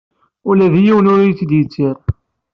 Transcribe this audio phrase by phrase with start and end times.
[0.49, 1.95] Ula d yiwen ur iyi-d-yettir.